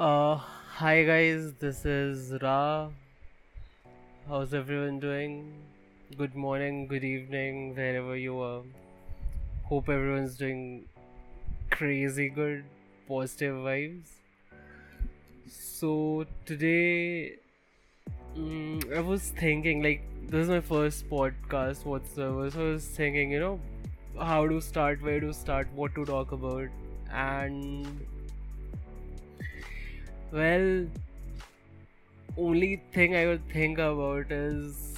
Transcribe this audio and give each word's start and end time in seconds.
Uh, 0.00 0.36
hi 0.78 1.04
guys, 1.04 1.52
this 1.60 1.84
is 1.84 2.32
Ra. 2.40 2.88
How's 4.28 4.54
everyone 4.54 4.98
doing? 5.00 5.52
Good 6.16 6.34
morning, 6.34 6.86
good 6.86 7.04
evening, 7.04 7.74
wherever 7.74 8.16
you 8.16 8.40
are. 8.40 8.62
Hope 9.64 9.88
everyone's 9.88 10.36
doing 10.36 10.86
crazy 11.70 12.28
good, 12.30 12.64
positive 13.08 13.56
vibes. 13.56 14.10
So 15.48 16.26
today, 16.46 17.36
mm, 18.36 18.96
I 18.96 19.00
was 19.00 19.30
thinking 19.30 19.82
like 19.82 20.02
this 20.28 20.44
is 20.44 20.48
my 20.48 20.60
first 20.60 21.08
podcast 21.10 21.84
whatsoever. 21.84 22.50
So 22.50 22.60
I 22.68 22.72
was 22.72 22.86
thinking, 22.86 23.30
you 23.32 23.40
know, 23.40 23.60
how 24.18 24.46
to 24.48 24.60
start, 24.60 25.02
where 25.02 25.20
to 25.20 25.32
start, 25.34 25.68
what 25.74 25.94
to 25.96 26.04
talk 26.04 26.32
about, 26.32 26.68
and 27.12 28.06
well, 30.32 30.86
only 32.38 32.82
thing 32.92 33.16
I 33.16 33.26
would 33.26 33.46
think 33.52 33.78
about 33.78 34.30
is 34.30 34.94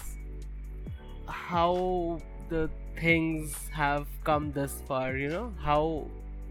how 1.27 2.20
the 2.48 2.68
things 2.96 3.68
have 3.72 4.06
come 4.24 4.52
this 4.52 4.82
far, 4.86 5.16
you 5.16 5.28
know, 5.28 5.52
how 5.60 6.06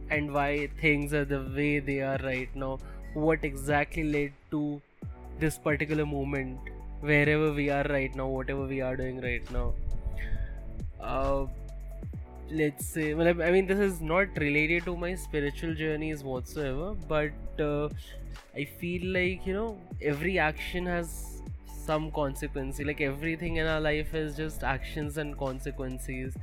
and 0.10 0.34
why 0.34 0.68
things 0.80 1.14
are 1.14 1.26
the 1.26 1.42
way 1.56 1.80
they 1.80 2.02
are 2.02 2.18
right 2.24 2.54
now, 2.56 2.80
what 3.14 3.44
exactly 3.44 4.04
led 4.04 4.34
to 4.52 4.82
this 5.40 5.58
particular 5.58 6.06
moment, 6.06 6.60
wherever 7.00 7.54
we 7.54 7.70
are 7.70 7.86
right 7.90 8.14
now, 8.16 8.28
whatever 8.28 8.66
we 8.66 8.82
are 8.82 8.96
doing 8.96 9.22
right 9.22 9.50
now. 9.52 9.74
Uh, 11.00 11.46
let's 12.60 12.86
say 12.94 13.14
well 13.14 13.28
i 13.48 13.52
mean 13.56 13.66
this 13.68 13.80
is 13.80 14.02
not 14.02 14.38
related 14.44 14.84
to 14.86 14.96
my 15.04 15.14
spiritual 15.16 15.74
journeys 15.74 16.24
whatsoever 16.24 16.94
but 17.08 17.62
uh, 17.68 17.88
i 18.56 18.66
feel 18.82 19.06
like 19.18 19.46
you 19.46 19.54
know 19.54 19.78
every 20.02 20.38
action 20.40 20.86
has 20.86 21.42
some 21.86 22.12
consequence 22.12 22.80
like 22.80 23.02
everything 23.02 23.56
in 23.58 23.66
our 23.68 23.80
life 23.82 24.14
is 24.14 24.36
just 24.38 24.64
actions 24.64 25.18
and 25.18 25.36
consequences. 25.38 26.36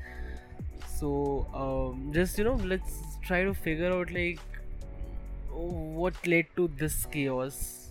So 0.98 1.46
um, 1.54 2.12
just 2.12 2.38
you 2.38 2.44
know 2.44 2.54
let's 2.56 3.18
try 3.22 3.44
to 3.44 3.54
figure 3.54 3.92
out 3.92 4.10
like 4.10 4.40
what 5.50 6.14
led 6.26 6.46
to 6.56 6.68
this 6.78 7.04
chaos 7.06 7.87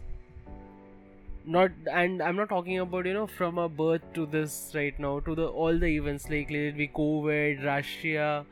not 1.55 1.71
and 1.91 2.21
i'm 2.21 2.35
not 2.35 2.49
talking 2.49 2.79
about 2.79 3.05
you 3.05 3.13
know 3.13 3.27
from 3.27 3.57
a 3.57 3.67
birth 3.69 4.01
to 4.13 4.25
this 4.25 4.71
right 4.75 4.99
now 4.99 5.19
to 5.19 5.35
the 5.35 5.47
all 5.47 5.77
the 5.85 5.87
events 5.87 6.29
like 6.29 6.49
let 6.51 6.69
it 6.71 6.77
be 6.77 6.87
covid 6.87 7.65
russia 7.65 8.45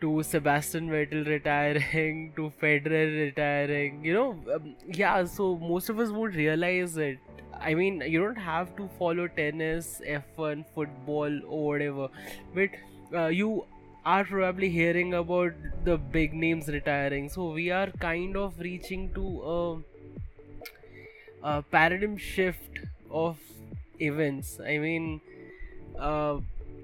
to 0.00 0.22
Sebastian 0.22 0.88
Vettel 0.90 1.26
retiring, 1.26 2.32
to 2.36 2.52
Federer 2.60 3.06
retiring, 3.20 4.04
you 4.04 4.12
know, 4.12 4.38
um, 4.54 4.74
yeah. 4.86 5.24
So 5.24 5.56
most 5.56 5.88
of 5.88 5.98
us 5.98 6.10
won't 6.10 6.34
realize 6.34 6.96
it. 6.98 7.18
I 7.60 7.74
mean, 7.74 8.02
you 8.06 8.20
don't 8.22 8.36
have 8.36 8.76
to 8.76 8.88
follow 8.98 9.28
tennis, 9.28 10.02
F1, 10.06 10.64
football, 10.74 11.40
or 11.46 11.68
whatever, 11.68 12.08
but 12.54 12.70
uh, 13.14 13.28
you 13.28 13.64
are 14.04 14.24
probably 14.24 14.68
hearing 14.68 15.14
about 15.14 15.54
the 15.84 15.96
big 15.96 16.34
names 16.34 16.68
retiring. 16.68 17.28
So 17.30 17.52
we 17.52 17.70
are 17.70 17.90
kind 18.00 18.36
of 18.36 18.58
reaching 18.58 19.10
to 19.14 19.42
a 19.42 19.93
uh, 21.44 21.60
paradigm 21.70 22.16
shift 22.16 22.80
of 23.10 23.38
events. 24.00 24.58
I 24.60 24.78
mean, 24.78 25.20
uh, 25.98 26.38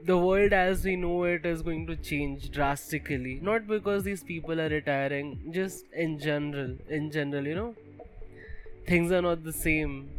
the 0.05 0.17
world 0.17 0.53
as 0.53 0.85
we 0.85 0.97
know 0.97 1.25
it 1.25 1.45
is 1.45 1.63
going 1.63 1.87
to 1.87 1.97
change 1.97 2.51
drastically. 2.51 3.39
Not 3.43 3.67
because 3.67 4.05
these 4.05 4.23
people 4.23 4.61
are 4.61 4.69
retiring, 4.69 5.51
just 5.51 5.85
in 5.93 6.19
general. 6.19 6.77
In 6.89 7.11
general, 7.11 7.47
you 7.47 7.55
know, 7.55 7.75
things 8.87 9.13
are 9.13 9.23
not 9.23 9.45
the 9.45 9.53
same. 9.53 10.11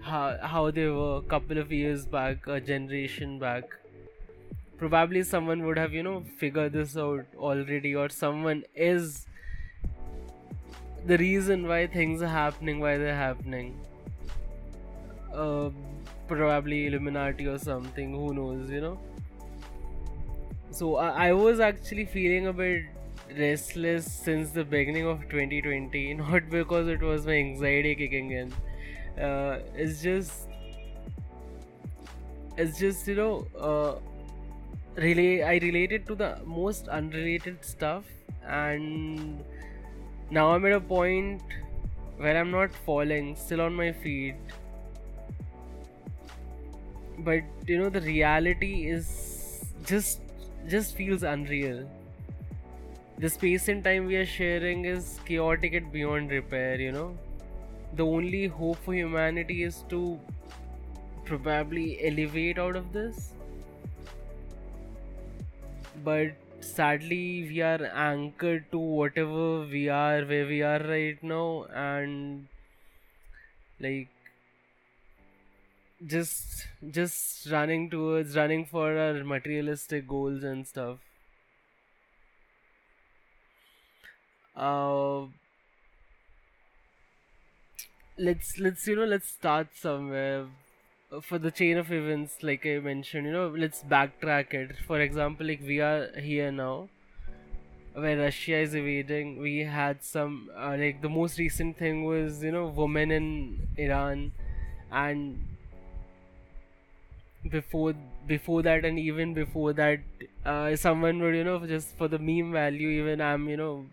How, 0.00 0.36
how 0.42 0.70
they 0.70 0.88
were 0.88 1.18
a 1.18 1.22
couple 1.22 1.58
of 1.58 1.70
years 1.70 2.06
back, 2.06 2.46
a 2.46 2.60
generation 2.60 3.38
back. 3.38 3.64
Probably 4.78 5.22
someone 5.22 5.64
would 5.64 5.78
have, 5.78 5.92
you 5.92 6.02
know, 6.02 6.24
figured 6.38 6.72
this 6.72 6.96
out 6.96 7.26
already, 7.38 7.94
or 7.94 8.08
someone 8.08 8.64
is 8.74 9.26
the 11.06 11.18
reason 11.18 11.66
why 11.66 11.86
things 11.86 12.22
are 12.22 12.28
happening, 12.28 12.80
why 12.80 12.96
they're 12.96 13.16
happening. 13.16 13.78
Uh, 15.34 15.70
probably 16.28 16.86
Illuminati 16.86 17.46
or 17.46 17.58
something, 17.58 18.12
who 18.14 18.34
knows, 18.34 18.70
you 18.70 18.80
know. 18.80 18.98
So 20.70 20.96
I, 20.96 21.28
I 21.28 21.32
was 21.32 21.60
actually 21.60 22.06
feeling 22.06 22.46
a 22.46 22.52
bit 22.52 22.84
restless 23.38 24.10
since 24.10 24.50
the 24.50 24.64
beginning 24.64 25.06
of 25.06 25.20
2020, 25.28 26.14
not 26.22 26.48
because 26.50 26.88
it 26.88 27.00
was 27.00 27.26
my 27.26 27.34
anxiety 27.34 27.94
kicking 27.94 28.30
in. 28.30 28.52
Uh, 29.22 29.60
it's 29.74 30.02
just, 30.02 30.48
it's 32.56 32.78
just 32.78 33.06
you 33.06 33.14
know, 33.14 33.46
uh, 33.58 33.94
really 34.96 35.42
I 35.42 35.56
related 35.58 36.06
to 36.06 36.14
the 36.14 36.38
most 36.44 36.88
unrelated 36.88 37.64
stuff 37.64 38.04
and 38.46 39.42
now 40.32 40.50
I'm 40.50 40.64
at 40.64 40.72
a 40.72 40.80
point 40.80 41.42
where 42.16 42.36
I'm 42.38 42.50
not 42.50 42.74
falling, 42.86 43.36
still 43.36 43.60
on 43.60 43.74
my 43.74 43.92
feet. 43.92 44.34
But 47.18 47.42
you 47.66 47.78
know 47.78 47.90
the 47.90 48.00
reality 48.00 48.86
is 48.88 49.10
just 49.84 50.20
just 50.68 50.96
feels 50.96 51.22
unreal. 51.22 51.82
The 53.18 53.28
space 53.28 53.68
and 53.68 53.84
time 53.84 54.06
we 54.06 54.16
are 54.16 54.26
sharing 54.26 54.86
is 54.86 55.18
chaotic 55.26 55.74
and 55.74 55.92
beyond 55.92 56.30
repair, 56.30 56.80
you 56.80 56.92
know. 56.92 57.16
The 57.94 58.06
only 58.06 58.46
hope 58.46 58.78
for 58.84 58.94
humanity 58.94 59.62
is 59.64 59.84
to 59.90 60.18
probably 61.26 61.86
elevate 62.10 62.58
out 62.58 62.74
of 62.76 62.92
this. 62.92 63.32
But 66.04 66.32
sadly 66.62 67.46
we 67.46 67.60
are 67.60 67.84
anchored 67.94 68.64
to 68.72 68.78
whatever 68.78 69.66
we 69.66 69.88
are 69.90 70.22
where 70.24 70.46
we 70.46 70.62
are 70.62 70.80
right 70.80 71.22
now 71.22 71.64
and 71.74 72.48
like 73.80 74.08
just 76.06 76.66
just 76.90 77.46
running 77.50 77.88
towards 77.90 78.36
running 78.36 78.64
for 78.66 78.98
our 78.98 79.24
materialistic 79.24 80.06
goals 80.06 80.42
and 80.44 80.66
stuff. 80.66 80.98
Uh 84.54 85.26
let's 88.18 88.58
let's 88.58 88.86
you 88.86 88.96
know 88.96 89.04
let's 89.04 89.28
start 89.28 89.68
somewhere 89.74 90.46
for 91.20 91.38
the 91.38 91.50
chain 91.50 91.76
of 91.76 91.92
events 91.92 92.42
like 92.42 92.64
i 92.66 92.78
mentioned 92.78 93.26
you 93.26 93.32
know 93.32 93.48
let's 93.48 93.82
backtrack 93.84 94.54
it. 94.54 94.76
For 94.86 95.00
example 95.00 95.46
like 95.46 95.60
we 95.62 95.80
are 95.80 96.08
here 96.18 96.50
now 96.50 96.88
where 97.94 98.18
russia 98.18 98.56
is 98.56 98.74
invading. 98.74 99.38
We 99.38 99.60
had 99.60 100.02
some 100.02 100.50
uh, 100.56 100.76
like 100.78 101.02
the 101.02 101.08
most 101.08 101.38
recent 101.38 101.76
thing 101.78 102.04
was 102.04 102.42
you 102.42 102.52
know 102.52 102.66
women 102.66 103.10
in 103.10 103.68
iran. 103.76 104.32
And 104.90 105.38
before 107.50 107.94
before 108.26 108.62
that 108.62 108.84
and 108.84 108.98
even 108.98 109.34
before 109.34 109.72
that 109.72 110.00
uh, 110.46 110.76
someone 110.76 111.20
would 111.20 111.34
you 111.34 111.44
know 111.44 111.58
just 111.66 111.96
for 111.96 112.08
the 112.08 112.18
meme 112.18 112.52
value 112.52 112.88
even 112.88 113.20
i'm 113.20 113.48
you 113.48 113.56
know 113.56 113.84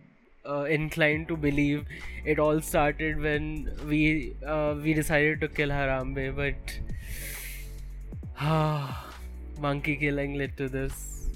uh, 0.45 0.63
inclined 0.63 1.27
to 1.27 1.38
believe 1.38 1.85
it 2.25 2.39
all 2.39 2.61
started 2.61 3.19
when 3.19 3.72
we 3.88 4.35
uh, 4.45 4.75
we 4.81 4.94
decided 4.94 5.41
to 5.41 5.47
kill 5.47 5.69
Harambe, 5.69 6.35
but 6.35 6.79
monkey 9.59 9.96
killing 9.96 10.35
led 10.35 10.55
to 10.58 10.69
this. 10.69 11.29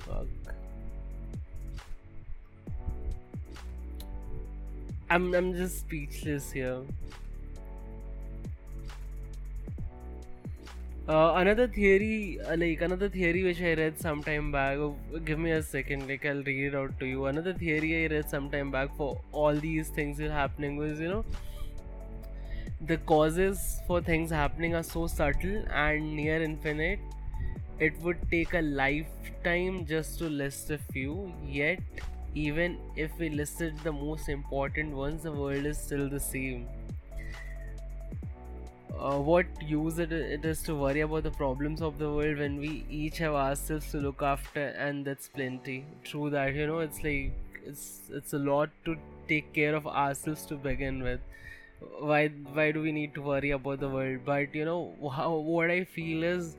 Fuck. 0.00 0.26
I'm 5.10 5.34
I'm 5.34 5.54
just 5.54 5.80
speechless 5.80 6.50
here. 6.52 6.82
Uh, 11.08 11.34
another 11.36 11.66
theory, 11.66 12.40
uh, 12.48 12.56
like 12.56 12.80
another 12.80 13.08
theory 13.08 13.42
which 13.42 13.60
I 13.60 13.74
read 13.74 13.98
some 13.98 14.22
time 14.22 14.52
back. 14.52 14.78
Oh, 14.78 14.96
give 15.24 15.38
me 15.38 15.50
a 15.50 15.62
second, 15.62 16.08
like 16.08 16.24
I'll 16.24 16.42
read 16.44 16.66
it 16.66 16.74
out 16.76 16.98
to 17.00 17.06
you. 17.06 17.26
Another 17.26 17.52
theory 17.52 18.04
I 18.04 18.06
read 18.08 18.30
some 18.30 18.48
time 18.50 18.70
back 18.70 18.96
for 18.96 19.20
all 19.32 19.54
these 19.54 19.88
things 19.88 20.18
that 20.18 20.30
are 20.30 20.32
happening 20.32 20.76
was, 20.76 21.00
you 21.00 21.08
know, 21.08 21.24
the 22.80 22.96
causes 22.98 23.80
for 23.86 24.00
things 24.00 24.30
happening 24.30 24.74
are 24.74 24.82
so 24.82 25.06
subtle 25.06 25.64
and 25.72 26.14
near 26.16 26.42
infinite. 26.42 27.00
It 27.80 28.00
would 28.02 28.18
take 28.30 28.54
a 28.54 28.60
lifetime 28.62 29.86
just 29.86 30.18
to 30.18 30.28
list 30.28 30.70
a 30.70 30.78
few. 30.78 31.32
Yet, 31.44 31.80
even 32.34 32.78
if 32.96 33.10
we 33.18 33.28
listed 33.30 33.78
the 33.82 33.92
most 33.92 34.28
important 34.28 34.94
ones, 34.94 35.24
the 35.24 35.32
world 35.32 35.66
is 35.66 35.78
still 35.78 36.08
the 36.08 36.20
same 36.20 36.68
uh, 38.98 39.18
what 39.18 39.46
use 39.62 39.98
it, 39.98 40.12
it 40.12 40.44
is 40.44 40.62
to 40.62 40.74
worry 40.74 41.00
about 41.00 41.22
the 41.24 41.30
problems 41.30 41.82
of 41.82 41.98
the 41.98 42.10
world 42.10 42.38
when 42.38 42.58
we 42.58 42.84
each 42.90 43.18
have 43.18 43.34
ourselves 43.34 43.90
to 43.90 43.98
look 43.98 44.22
after 44.22 44.68
and 44.86 45.04
that's 45.04 45.28
plenty. 45.28 45.84
True 46.04 46.30
that 46.30 46.54
you 46.54 46.66
know 46.66 46.78
it's 46.80 47.02
like 47.02 47.32
it's 47.64 48.10
it's 48.10 48.32
a 48.32 48.38
lot 48.38 48.70
to 48.84 48.96
take 49.28 49.52
care 49.52 49.74
of 49.74 49.86
ourselves 49.86 50.46
to 50.46 50.56
begin 50.56 51.02
with. 51.02 51.20
Why 52.00 52.28
why 52.28 52.70
do 52.72 52.82
we 52.82 52.92
need 52.92 53.14
to 53.14 53.22
worry 53.22 53.50
about 53.50 53.80
the 53.80 53.88
world? 53.88 54.20
But 54.24 54.54
you 54.54 54.64
know 54.64 55.10
how, 55.16 55.34
what 55.36 55.70
i 55.70 55.84
feel 55.84 56.22
is 56.22 56.56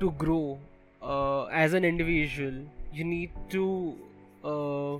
to 0.00 0.10
grow 0.12 0.58
uh, 1.02 1.44
as 1.46 1.72
an 1.74 1.84
individual 1.84 2.54
you 2.92 3.04
need 3.04 3.30
to 3.50 3.96
uh, 4.44 4.98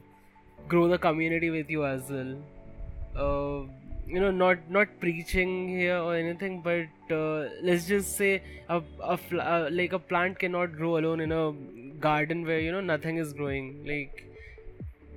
grow 0.68 0.88
the 0.88 0.98
community 0.98 1.50
with 1.50 1.70
you 1.70 1.84
as 1.86 2.02
well. 2.10 2.36
Uh, 3.16 3.66
you 4.08 4.20
know 4.20 4.30
not 4.30 4.70
not 4.70 4.88
preaching 5.00 5.68
here 5.68 5.96
or 5.98 6.14
anything 6.16 6.60
but 6.62 7.14
uh, 7.14 7.48
let's 7.62 7.86
just 7.86 8.16
say 8.16 8.42
a, 8.68 8.82
a 9.02 9.18
uh, 9.38 9.68
like 9.72 9.92
a 9.92 9.98
plant 9.98 10.38
cannot 10.38 10.72
grow 10.76 10.96
alone 10.98 11.20
in 11.20 11.32
a 11.32 11.52
garden 12.08 12.44
where 12.46 12.60
you 12.60 12.72
know 12.72 12.80
nothing 12.80 13.16
is 13.18 13.32
growing. 13.32 13.84
Like 13.86 14.24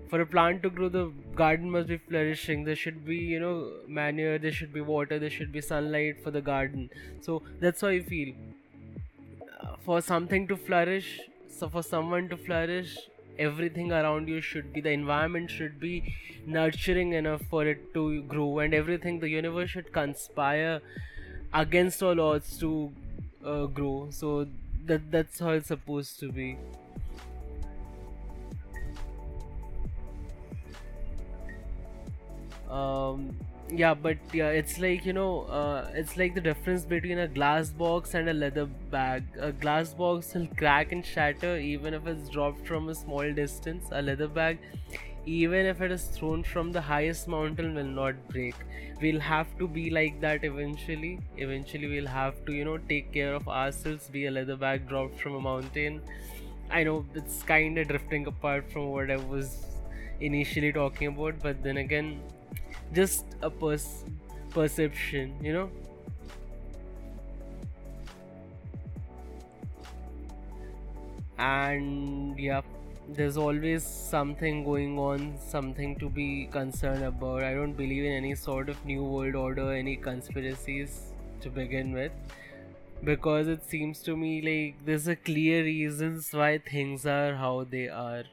for 0.10 0.22
a 0.22 0.26
plant 0.26 0.62
to 0.64 0.70
grow 0.70 0.90
the 0.90 1.12
garden 1.36 1.70
must 1.72 1.88
be 1.88 1.98
flourishing. 1.98 2.64
There 2.66 2.76
should 2.76 3.06
be 3.06 3.18
you 3.18 3.40
know 3.40 3.72
manure 3.88 4.38
there 4.40 4.52
should 4.52 4.74
be 4.74 4.82
water 4.82 5.20
there 5.20 5.30
should 5.30 5.52
be 5.52 5.62
sunlight 5.62 6.24
for 6.24 6.32
the 6.32 6.42
garden. 6.42 6.90
So 7.22 7.42
that's 7.60 7.82
how 7.82 7.88
i 7.90 8.02
feel. 8.02 8.34
Uh, 9.62 9.76
for 9.86 10.02
something 10.02 10.48
to 10.48 10.56
flourish 10.58 11.20
so 11.48 11.70
for 11.70 11.84
someone 11.84 12.28
to 12.30 12.38
flourish 12.38 12.98
everything 13.40 13.92
around 13.92 14.28
you 14.28 14.42
should 14.42 14.72
be 14.74 14.82
the 14.82 14.92
environment 14.92 15.50
should 15.50 15.80
be 15.80 16.14
nurturing 16.46 17.14
enough 17.14 17.42
for 17.50 17.66
it 17.66 17.94
to 17.94 18.22
grow 18.24 18.60
and 18.60 18.74
everything 18.74 19.20
the 19.20 19.30
universe 19.30 19.70
should 19.70 19.92
conspire 19.92 20.82
against 21.54 22.02
all 22.04 22.20
odds 22.20 22.58
to 22.60 22.92
uh, 23.46 23.66
grow. 23.66 24.08
So 24.12 24.48
that 24.86 25.12
that's 25.12 25.40
how 25.40 25.52
it's 25.52 25.68
supposed 25.68 26.20
to 26.20 26.32
be. 26.32 26.58
Um 32.70 33.36
yeah 33.74 33.94
but 33.94 34.18
yeah 34.34 34.50
it's 34.50 34.78
like 34.80 35.06
you 35.06 35.14
know 35.14 35.42
uh, 35.60 35.90
it's 35.94 36.18
like 36.18 36.34
the 36.36 36.42
difference 36.42 36.84
between 36.86 37.20
a 37.20 37.28
glass 37.28 37.70
box 37.70 38.14
and 38.14 38.30
a 38.30 38.34
leather 38.34 38.66
bag. 38.66 39.24
A 39.40 39.52
glass 39.52 39.94
box 39.94 40.34
will 40.34 40.48
crack 40.58 40.92
and 40.92 41.06
shatter 41.06 41.58
even 41.58 41.94
if 41.94 42.06
it's 42.06 42.30
dropped 42.30 42.68
from 42.68 42.90
a 42.90 42.96
small 42.96 43.32
distance. 43.34 43.86
A 43.92 44.02
leather 44.02 44.28
bag 44.28 44.60
even 45.26 45.66
if 45.68 45.82
it 45.82 45.92
is 45.92 46.06
thrown 46.06 46.44
from 46.44 46.72
the 46.72 46.82
highest 46.82 47.28
mountain 47.28 47.76
will 47.76 47.92
not 48.02 48.16
break. 48.30 48.56
We'll 49.02 49.20
have 49.20 49.48
to 49.60 49.68
be 49.68 49.90
like 49.90 50.20
that 50.22 50.44
eventually. 50.44 51.20
Eventually 51.38 51.88
we'll 51.88 52.08
have 52.08 52.44
to 52.46 52.54
you 52.54 52.66
know 52.66 52.78
take 52.78 53.12
care 53.14 53.34
of 53.36 53.48
ourselves. 53.48 54.10
Be 54.10 54.26
a 54.26 54.32
leather 54.32 54.58
bag 54.58 54.88
dropped 54.90 55.20
from 55.20 55.36
a 55.36 55.42
mountain. 55.42 56.02
I 56.70 56.84
know 56.84 57.06
it's 57.16 57.44
kind 57.44 57.78
of 57.78 57.88
drifting 57.88 58.26
apart 58.28 58.72
from 58.72 58.86
what 58.92 59.12
i 59.12 59.18
was 59.18 59.66
initially 60.22 60.72
talking 60.72 61.08
about 61.08 61.36
but 61.44 61.62
then 61.64 61.78
again 61.78 62.22
just 62.94 63.26
a 63.42 63.50
pers- 63.50 64.04
perception 64.50 65.34
you 65.42 65.54
know? 65.54 65.70
And 71.38 72.40
yeah 72.40 72.62
there's 73.16 73.36
always 73.36 73.84
something 73.84 74.64
going 74.64 74.98
on 74.98 75.38
something 75.46 75.96
to 75.98 76.10
be 76.10 76.48
concerned 76.52 77.04
about. 77.04 77.44
I 77.44 77.54
don't 77.54 77.74
believe 77.74 78.06
in 78.06 78.14
any 78.14 78.36
sort 78.36 78.70
of 78.70 78.86
new 78.86 79.04
world 79.04 79.36
order 79.36 79.74
any 79.74 79.96
conspiracies 79.98 81.12
to 81.42 81.50
begin 81.50 81.92
with. 81.94 82.12
Because 83.04 83.48
it 83.48 83.66
seems 83.66 84.02
to 84.04 84.16
me 84.16 84.42
like 84.42 84.86
there's 84.86 85.08
a 85.08 85.16
clear 85.16 85.64
reasons 85.64 86.30
why 86.32 86.60
things 86.60 87.06
are 87.06 87.36
how 87.36 87.66
they 87.70 87.90
are. 87.90 88.24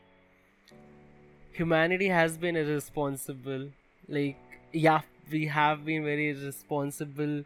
Humanity 1.53 2.09
has 2.09 2.37
been 2.37 2.55
irresponsible 2.55 3.71
like 4.09 4.37
yeah 4.73 5.01
we 5.31 5.47
have 5.47 5.85
been 5.85 6.05
very 6.05 6.33
responsible 6.33 7.45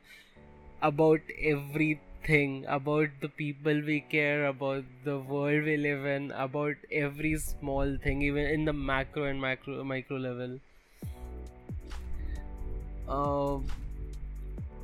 about 0.83 1.21
everything 1.41 2.65
about 2.69 3.09
the 3.21 3.29
people 3.29 3.81
we 3.87 4.01
care 4.01 4.47
about 4.47 4.85
the 5.05 5.19
world 5.19 5.65
we 5.65 5.77
live 5.77 6.05
in 6.07 6.31
about 6.33 6.77
every 6.91 7.37
small 7.39 7.97
thing 8.03 8.23
even 8.23 8.47
in 8.47 8.65
the 8.65 8.73
macro 8.73 9.25
and 9.25 9.41
macro 9.41 9.83
micro 9.85 10.17
level. 10.17 10.59
Uh, 13.09 13.59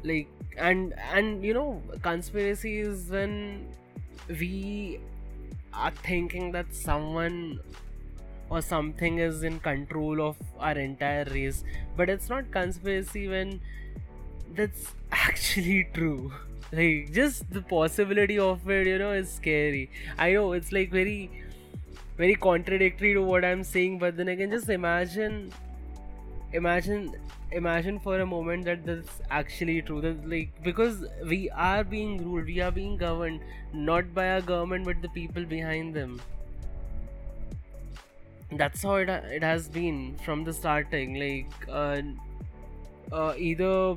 like 0.03 0.29
and 0.57 0.95
and 1.13 1.45
you 1.45 1.55
know 1.55 1.83
conspiracy 2.03 2.79
is 2.81 3.09
when 3.11 3.67
we 4.29 5.01
are 5.73 5.91
thinking 5.91 6.53
that 6.53 6.67
someone 6.75 7.61
or 8.51 8.63
something 8.63 9.19
is 9.19 9.43
in 9.43 9.61
control 9.61 10.21
of 10.23 10.37
our 10.59 10.79
entire 10.79 11.25
race. 11.25 11.65
But 11.97 12.09
it's 12.09 12.29
not 12.29 12.51
conspiracy 12.51 13.29
when 13.29 13.61
that's 14.55 14.95
actually 15.13 15.89
true. 15.93 16.33
Like 16.73 17.13
just 17.13 17.51
the 17.51 17.63
possibility 17.63 18.39
of 18.39 18.69
it 18.69 18.87
you 18.87 18.99
know 18.99 19.13
is 19.13 19.31
scary. 19.33 19.91
I 20.19 20.33
know 20.33 20.53
it's 20.53 20.73
like 20.73 20.91
very 20.91 21.31
very 22.17 22.35
contradictory 22.35 23.15
to 23.15 23.23
what 23.23 23.45
i'm 23.45 23.63
saying 23.63 23.97
but 23.99 24.17
then 24.17 24.27
again 24.27 24.51
just 24.51 24.69
imagine 24.69 25.53
imagine 26.53 27.15
imagine 27.53 27.99
for 27.99 28.21
a 28.21 28.27
moment 28.27 28.65
that 28.65 28.85
that's 28.85 29.21
actually 29.31 29.81
true. 29.83 30.01
That 30.01 30.29
like 30.29 30.51
because 30.63 31.05
we 31.27 31.51
are 31.51 31.85
being 31.85 32.25
ruled 32.25 32.47
we 32.47 32.61
are 32.61 32.71
being 32.71 32.97
governed 32.97 33.41
not 33.73 34.15
by 34.15 34.31
our 34.31 34.41
government 34.41 34.85
but 34.85 35.01
the 35.03 35.09
people 35.11 35.45
behind 35.45 35.95
them 35.95 36.21
that's 38.53 38.83
how 38.83 38.95
it, 38.97 39.09
it 39.09 39.43
has 39.43 39.69
been 39.69 40.17
from 40.25 40.45
the 40.45 40.53
starting 40.53 41.15
like 41.15 41.53
uh, 41.69 42.01
uh, 43.13 43.35
either 43.37 43.97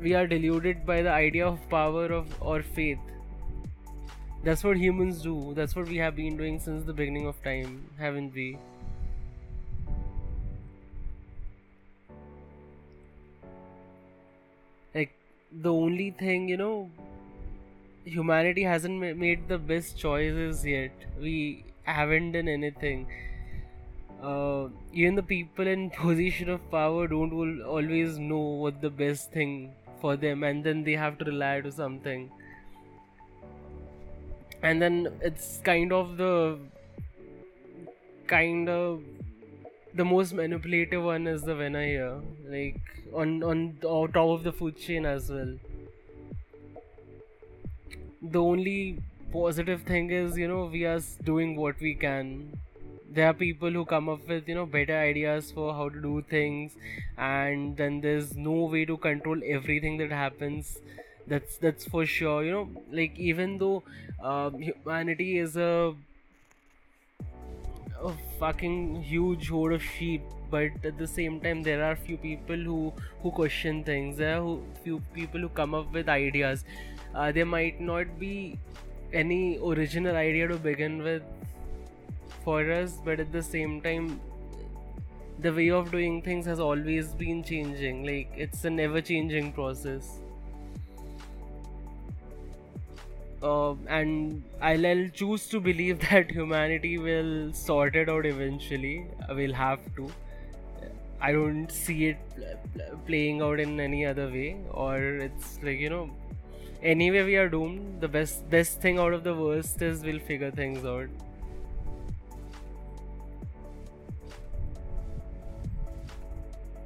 we 0.00 0.14
are 0.14 0.26
deluded 0.26 0.84
by 0.84 1.02
the 1.02 1.10
idea 1.10 1.46
of 1.46 1.68
power 1.70 2.06
of 2.06 2.26
or 2.40 2.62
faith. 2.62 2.98
That's 4.42 4.62
what 4.62 4.76
humans 4.76 5.22
do. 5.22 5.54
That's 5.54 5.74
what 5.74 5.88
we 5.88 5.96
have 5.96 6.16
been 6.16 6.36
doing 6.36 6.58
since 6.58 6.84
the 6.84 6.92
beginning 6.92 7.26
of 7.26 7.42
time 7.42 7.88
haven't 7.98 8.34
we? 8.34 8.58
Like 14.94 15.14
the 15.52 15.72
only 15.72 16.10
thing 16.10 16.48
you 16.48 16.56
know 16.56 16.90
humanity 18.04 18.64
hasn't 18.64 19.00
ma- 19.00 19.14
made 19.14 19.48
the 19.48 19.58
best 19.58 19.96
choices 19.96 20.66
yet. 20.66 20.92
We 21.20 21.64
haven't 21.84 22.32
done 22.32 22.48
anything 22.48 23.06
uh, 24.32 24.68
even 24.92 25.14
the 25.14 25.22
people 25.22 25.66
in 25.66 25.90
position 26.02 26.48
of 26.48 26.70
power 26.70 27.06
don't 27.06 27.62
always 27.62 28.18
know 28.18 28.44
what 28.64 28.80
the 28.80 28.90
best 28.90 29.32
thing 29.32 29.72
for 30.00 30.16
them 30.16 30.42
and 30.44 30.64
then 30.64 30.82
they 30.84 30.92
have 30.92 31.18
to 31.18 31.24
rely 31.24 31.60
to 31.60 31.72
something. 31.72 32.30
And 34.62 34.80
then 34.80 35.08
it's 35.20 35.60
kind 35.64 35.92
of 35.92 36.16
the 36.16 36.58
kind 38.26 38.68
of 38.68 39.02
the 39.94 40.04
most 40.04 40.32
manipulative 40.32 41.02
one 41.04 41.26
is 41.26 41.42
the 41.42 41.54
winner 41.54 41.84
here 41.84 42.20
like 42.48 42.80
on 43.12 43.42
on 43.42 43.76
on 43.84 44.12
top 44.12 44.30
of 44.36 44.42
the 44.42 44.52
food 44.52 44.78
chain 44.78 45.04
as 45.06 45.30
well. 45.30 45.54
The 48.22 48.42
only 48.42 48.98
positive 49.32 49.82
thing 49.82 50.10
is 50.10 50.38
you 50.38 50.48
know 50.48 50.64
we 50.72 50.84
are 50.84 51.00
doing 51.24 51.56
what 51.56 51.80
we 51.80 51.94
can 51.94 52.30
there 53.14 53.28
are 53.28 53.34
people 53.34 53.70
who 53.70 53.84
come 53.84 54.08
up 54.08 54.26
with 54.28 54.48
you 54.48 54.54
know 54.54 54.66
better 54.66 54.96
ideas 54.98 55.50
for 55.52 55.72
how 55.74 55.88
to 55.88 56.00
do 56.02 56.22
things 56.30 56.72
and 57.18 57.76
then 57.76 58.00
there's 58.00 58.34
no 58.36 58.56
way 58.74 58.84
to 58.84 58.96
control 58.96 59.40
everything 59.46 59.96
that 59.98 60.10
happens. 60.10 60.78
That's 61.26 61.56
that's 61.58 61.86
for 61.86 62.04
sure 62.06 62.44
you 62.44 62.52
know 62.52 62.68
like 62.92 63.18
even 63.18 63.58
though 63.58 63.82
um, 64.22 64.58
humanity 64.60 65.38
is 65.38 65.56
a, 65.56 65.94
a 68.02 68.12
fucking 68.38 69.02
huge 69.02 69.48
horde 69.48 69.72
of 69.72 69.82
sheep 69.82 70.22
but 70.50 70.84
at 70.88 70.98
the 70.98 71.06
same 71.06 71.40
time 71.40 71.62
there 71.62 71.82
are 71.84 71.96
few 71.96 72.16
people 72.24 72.56
who 72.70 72.92
who 73.22 73.30
question 73.30 73.82
things. 73.84 74.18
There 74.18 74.36
are 74.40 74.58
few 74.84 75.00
people 75.14 75.40
who 75.40 75.48
come 75.60 75.74
up 75.74 75.92
with 75.92 76.08
ideas. 76.08 76.64
Uh, 77.14 77.32
there 77.32 77.46
might 77.46 77.80
not 77.80 78.18
be 78.20 78.58
any 79.12 79.58
original 79.72 80.16
idea 80.16 80.48
to 80.48 80.56
begin 80.56 81.02
with 81.02 81.22
for 82.44 82.70
us 82.72 82.98
but 83.04 83.20
at 83.20 83.32
the 83.32 83.42
same 83.42 83.80
time 83.80 84.20
the 85.38 85.52
way 85.52 85.70
of 85.70 85.90
doing 85.90 86.22
things 86.22 86.46
has 86.46 86.60
always 86.60 87.08
been 87.08 87.42
changing. 87.42 88.04
Like 88.04 88.32
it's 88.36 88.64
a 88.64 88.70
never 88.70 89.00
changing 89.00 89.52
process. 89.52 90.20
Uh, 93.42 93.74
and 93.88 94.42
I'll, 94.62 94.86
I'll, 94.86 95.08
choose 95.08 95.48
to 95.48 95.60
believe 95.60 96.00
that 96.10 96.30
humanity 96.30 96.96
will 96.98 97.52
sort 97.52 97.94
it 97.94 98.08
out 98.08 98.24
eventually. 98.24 99.06
We'll 99.28 99.52
have 99.52 99.80
to. 99.96 100.10
I 101.20 101.32
don't 101.32 101.70
see 101.70 102.06
it 102.06 102.18
playing 103.06 103.42
out 103.42 103.60
in 103.60 103.80
any 103.80 104.04
other 104.04 104.26
way 104.28 104.56
or 104.70 104.98
it's 104.98 105.58
like 105.62 105.78
you 105.78 105.88
know 105.88 106.10
anyway 106.82 107.22
we 107.24 107.36
are 107.36 107.48
doomed. 107.48 108.00
The 108.00 108.08
best 108.08 108.48
best 108.50 108.80
thing 108.80 108.98
out 108.98 109.12
of 109.12 109.24
the 109.24 109.34
worst 109.34 109.80
is 109.82 110.02
we'll 110.02 110.20
figure 110.20 110.50
things 110.50 110.84
out 110.84 111.08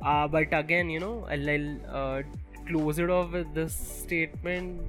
Uh, 0.09 0.27
but 0.27 0.53
again, 0.53 0.89
you 0.89 1.01
know, 1.01 1.27
I'll, 1.29 1.51
I'll 1.51 1.97
uh, 1.97 2.23
close 2.67 2.99
it 2.99 3.11
off 3.11 3.33
with 3.33 3.53
this 3.53 3.75
statement. 3.75 4.81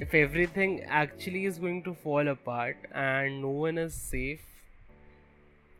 If 0.00 0.12
everything 0.12 0.82
actually 0.88 1.44
is 1.44 1.58
going 1.58 1.84
to 1.84 1.94
fall 1.94 2.26
apart 2.26 2.78
and 2.92 3.42
no 3.42 3.50
one 3.50 3.78
is 3.78 3.94
safe, 3.94 4.40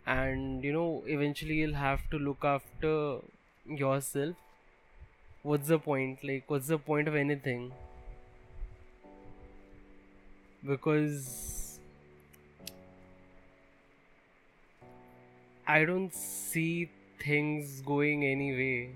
and 0.07 0.63
you 0.63 0.73
know, 0.73 1.03
eventually 1.07 1.55
you'll 1.55 1.75
have 1.75 2.09
to 2.11 2.19
look 2.19 2.45
after 2.45 3.19
yourself, 3.67 4.37
what's 5.43 5.67
the 5.67 5.81
point? 5.81 6.23
Like, 6.23 6.45
what's 6.47 6.69
the 6.69 6.79
point 6.79 7.09
of 7.09 7.17
anything? 7.17 7.73
Because 10.65 11.81
I 15.67 15.85
don't 15.85 16.15
see 16.15 16.89
things 17.25 17.81
going 17.83 18.25
anyway. 18.25 18.91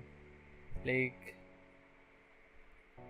Like 0.85 1.35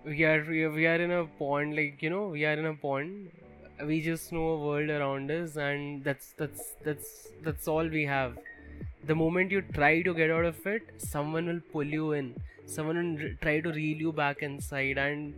we 0.05 0.24
are 0.24 0.43
we 0.46 0.86
are, 0.86 0.96
in 0.96 1.12
a 1.12 1.25
pond. 1.25 1.75
Like 1.75 2.01
you 2.01 2.10
know 2.10 2.27
we 2.27 2.46
are 2.46 2.53
in 2.53 2.65
a 2.65 2.74
pond. 2.74 3.32
We 3.86 4.01
just 4.01 4.32
know 4.32 4.48
a 4.50 4.58
world 4.65 4.89
around 4.89 5.32
us, 5.32 5.55
and 5.58 6.03
that's 6.03 6.34
that's 6.38 6.74
that's 6.84 7.27
that's 7.43 7.67
all 7.67 7.88
we 7.88 8.05
have. 8.05 8.38
The 9.05 9.15
moment 9.15 9.51
you 9.51 9.62
try 9.62 10.01
to 10.01 10.13
get 10.13 10.32
out 10.32 10.46
of 10.46 10.65
it, 10.65 10.84
someone 10.98 11.48
will 11.48 11.62
pull 11.72 11.84
you 11.84 12.13
in. 12.13 12.36
Someone 12.65 13.15
will 13.15 13.32
try 13.41 13.60
to 13.60 13.72
reel 13.72 13.98
you 14.08 14.12
back 14.12 14.41
inside, 14.41 14.98
and 14.98 15.34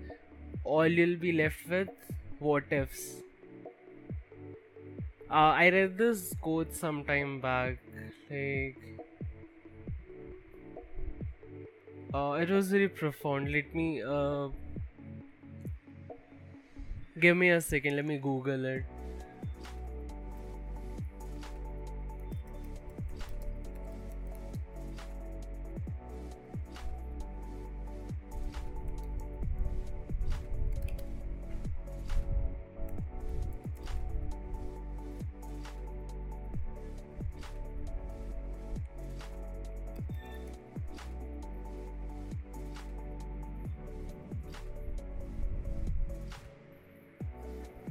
all 0.63 0.87
you'll 0.87 1.17
be 1.17 1.31
left 1.31 1.67
with 1.69 1.89
what 2.39 2.63
ifs. 2.71 3.21
Uh, 5.29 5.53
I 5.63 5.69
read 5.69 5.97
this 5.97 6.33
quote 6.41 6.75
some 6.75 7.03
time 7.03 7.41
back. 7.41 7.77
Like, 8.29 8.77
uh, 12.15 12.31
it 12.41 12.49
was 12.49 12.69
very 12.71 12.87
profound. 12.89 13.51
Let 13.51 13.73
me 13.75 14.01
uh, 14.01 14.49
give 17.19 17.35
me 17.35 17.49
a 17.49 17.59
second. 17.61 17.95
Let 17.97 18.05
me 18.05 18.17
Google 18.17 18.65
it. 18.65 18.85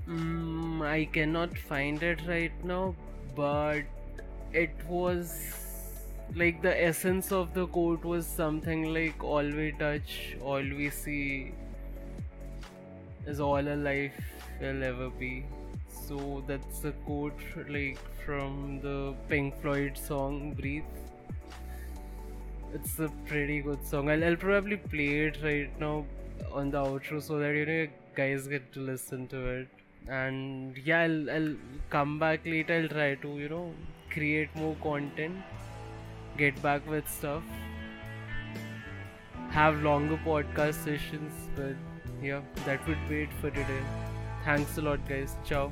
Mm, 0.08 0.82
I 0.82 1.06
cannot 1.06 1.56
find 1.56 2.02
it 2.02 2.20
right 2.26 2.64
now, 2.64 2.94
but 3.34 3.84
it 4.52 4.70
was 4.86 5.32
like 6.36 6.60
the 6.60 6.72
essence 6.84 7.32
of 7.32 7.54
the 7.54 7.66
quote 7.66 8.04
was 8.04 8.26
something 8.26 8.92
like 8.92 9.24
all 9.24 9.42
we 9.42 9.72
touch, 9.78 10.36
all 10.42 10.62
we 10.62 10.90
see 10.90 11.52
is 13.26 13.40
all 13.40 13.66
a 13.66 13.76
life 13.76 14.20
will 14.60 14.82
ever 14.82 15.08
be. 15.08 15.44
So 15.88 16.44
that's 16.46 16.84
a 16.84 16.92
quote 16.92 17.40
like 17.68 17.98
from 18.26 18.80
the 18.82 19.14
Pink 19.28 19.58
Floyd 19.62 19.96
song 19.96 20.52
Breathe. 20.52 20.82
It's 22.74 22.98
a 22.98 23.08
pretty 23.26 23.62
good 23.62 23.86
song. 23.86 24.10
I'll, 24.10 24.22
I'll 24.22 24.36
probably 24.36 24.76
play 24.76 25.26
it 25.28 25.38
right 25.42 25.80
now 25.80 26.04
on 26.52 26.70
the 26.70 26.84
outro 26.84 27.22
so 27.22 27.38
that 27.38 27.54
you 27.54 27.64
know 27.64 27.72
you 27.72 27.88
guys 28.14 28.46
get 28.48 28.70
to 28.74 28.80
listen 28.80 29.26
to 29.28 29.46
it 29.46 29.68
and 30.08 30.76
yeah 30.84 31.00
I'll, 31.02 31.30
I'll 31.30 31.54
come 31.90 32.18
back 32.18 32.44
later. 32.44 32.74
I'll 32.82 32.88
try 32.88 33.14
to 33.16 33.28
you 33.38 33.48
know 33.48 33.72
create 34.10 34.54
more 34.54 34.76
content 34.82 35.36
get 36.36 36.60
back 36.62 36.88
with 36.88 37.08
stuff. 37.08 37.42
Have 39.50 39.82
longer 39.82 40.18
podcast 40.24 40.74
sessions 40.84 41.32
but 41.56 41.76
yeah 42.22 42.40
that 42.66 42.86
would 42.88 43.08
be 43.08 43.22
it 43.22 43.32
for 43.40 43.50
today. 43.50 43.82
Thanks 44.44 44.78
a 44.78 44.82
lot 44.82 45.08
guys. 45.08 45.36
Ciao 45.44 45.70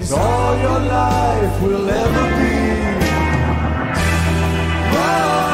is 0.00 0.12
all 0.12 0.56
your 0.58 0.80
life 0.80 1.62
will 1.62 1.88
ever 1.88 2.26
be. 2.38 2.56
Run, 4.94 5.47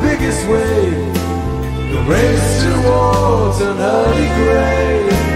biggest 0.00 0.46
wave. 0.48 1.14
The 1.92 2.00
race 2.06 2.64
towards 2.64 3.60
an 3.60 3.78
early 3.78 4.28
grave. 4.38 5.27